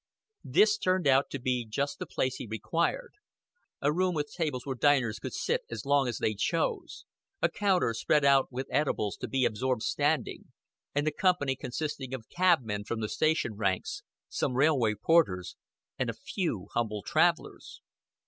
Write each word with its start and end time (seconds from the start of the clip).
This 0.43 0.79
turned 0.79 1.05
out 1.05 1.29
to 1.29 1.37
be 1.37 1.63
just 1.63 1.99
the 1.99 2.07
place 2.07 2.37
he 2.37 2.47
required 2.47 3.13
a 3.81 3.93
room 3.93 4.15
with 4.15 4.33
tables 4.33 4.65
where 4.65 4.73
diners 4.73 5.19
could 5.19 5.31
sit 5.35 5.61
as 5.69 5.85
long 5.85 6.07
as 6.07 6.17
they 6.17 6.33
chose, 6.33 7.05
a 7.39 7.49
counter 7.49 7.93
spread 7.93 8.25
out 8.25 8.51
with 8.51 8.65
edibles 8.71 9.15
to 9.17 9.27
be 9.27 9.45
absorbed 9.45 9.83
standing, 9.83 10.45
and 10.95 11.05
the 11.05 11.11
company 11.13 11.55
consisting 11.55 12.15
of 12.15 12.29
cabmen 12.29 12.83
from 12.83 12.99
the 12.99 13.09
station 13.09 13.53
ranks, 13.57 14.01
some 14.27 14.55
railway 14.55 14.95
porters, 14.95 15.55
and 15.99 16.09
a 16.09 16.13
few 16.13 16.69
humble 16.73 17.03
travelers. 17.03 17.79